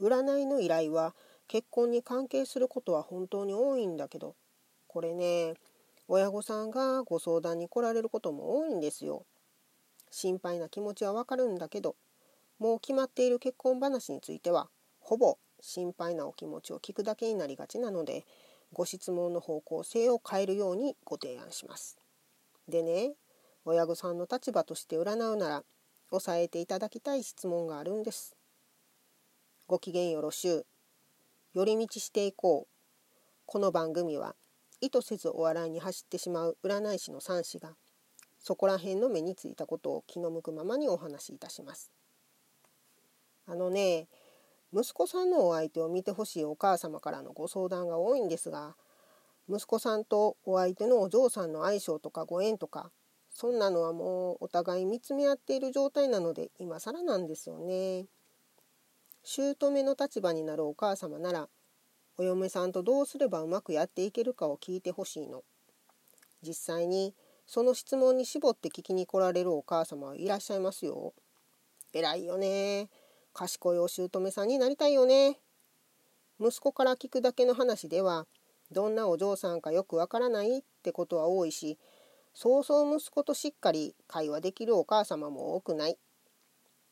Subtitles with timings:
[0.00, 1.14] 占いの依頼は
[1.46, 4.34] 結婚に関係することは本当に多いんだけど
[4.86, 5.54] これね
[6.06, 9.26] 親御さんがご相談に来られることも多いんですよ。
[10.10, 11.96] 心配な気持ちはわかるんだけど
[12.58, 14.68] もう決まっている結婚話については
[15.00, 18.24] ほぼ心配なお気持ちを聞くだけになりがちなので
[18.72, 21.98] ご質問の方向性を変えるようにご提案します。
[22.68, 23.12] でね
[23.64, 25.64] 親御さんの立場として占うなら
[26.10, 28.34] 押さえていただきたい質問があるんです。
[29.68, 30.66] ご機嫌よろしゅう。
[31.52, 32.74] 寄り道していこう。
[33.44, 34.34] この番組は
[34.80, 37.76] 意図せずお笑いに走ってしまう占い師の三子が
[38.38, 41.92] そこら辺の目についたことを気の向くままにお話しいたします。
[43.44, 44.08] あのね
[44.72, 48.74] 息子さんのお相手を見てほしいお母様からのご相談が多いんですが
[49.50, 52.90] 息子さんとお相手のお嬢さんの相性とかご縁とか
[53.30, 58.06] そんなのはもうお互い見つめ合っている状態なので今更なんですよね。
[59.22, 61.48] 姑の立場になるお母様なら
[62.16, 65.44] お嫁さんとどうすればうまくやっていけるかを聞いてほしいの。
[66.42, 67.14] 実際に
[67.46, 71.14] その質問に絞って聞きに来られるお母様はいらっしゃいますよ。
[71.92, 72.88] 偉いよね。
[73.32, 75.38] 賢いお姑さんになりたいよね。
[76.40, 78.26] 息子から聞くだけの話では
[78.72, 81.78] どんなお嬢さんかよくわからないってことは多いし
[82.34, 85.96] そうそう息子としっかり会話できるお母様も多くない。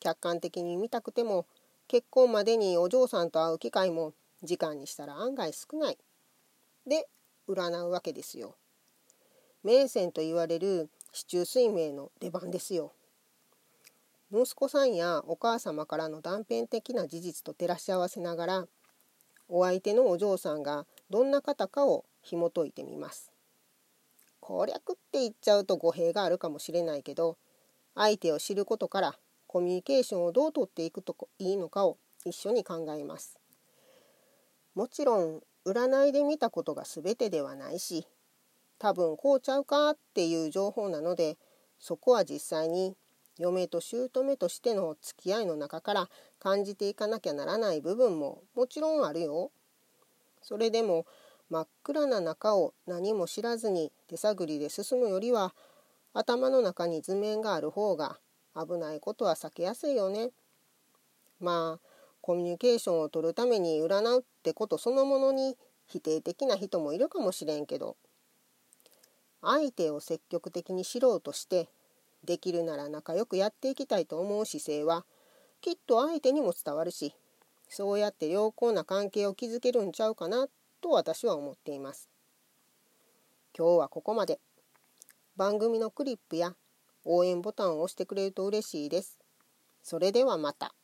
[0.00, 1.46] 客観的に見たくても
[1.88, 5.98] 結婚までにお嬢さんと会う機会も時間にしたら案外少ない。
[6.86, 7.08] で
[7.48, 8.56] 占うわけですよ。
[9.62, 12.92] 名線と言われる市中水明の出番ですよ。
[14.32, 18.66] 息子さんやお母様からの断片的な事実と照らし合わせながら
[19.48, 23.30] お相手のお嬢さんがどんな方かを紐解いてみます。
[24.40, 27.36] 攻略って言っちゃうと語弊があるかもしれないけど
[27.94, 29.18] 相手を知ることから
[29.52, 33.38] コミュニケーションをどうとっていくといいのかを一緒に考えます。
[34.74, 38.06] もちろん占いで見たことが全てではないし
[38.78, 41.36] 多分こうちゃうかっていう情報なので
[41.78, 42.96] そこは実際に
[43.36, 49.50] 嫁と姑としての付き合いの中から感じていかなきゃならない部分ももちろんあるよ。
[50.40, 51.04] それでも
[51.50, 55.54] 真っ暗な中を何も知らずに手探りで進むよりは
[56.14, 58.18] 頭の中に図面がある方が
[58.54, 60.30] 危ないことは避けやすいよね。
[61.40, 61.86] まあ
[62.20, 67.96] コミュニケーションを取るために占うってことそのものに否定的な人もいるかもしれんけど
[69.40, 71.68] 相手を積極的に知ろうとして
[72.24, 75.04] できるなら仲良くやっていきたいと思う姿勢は
[75.60, 77.12] きっと相手にも伝わるし
[77.68, 80.46] そうやって良好な関係を築けるんちゃうかな
[80.82, 82.10] と私は思っています。
[83.56, 84.40] 今日はここまで。
[85.36, 86.54] 番組のクリップや
[87.04, 89.18] 応援ボタンを押してくれると嬉しいです。
[89.82, 90.74] それではまた。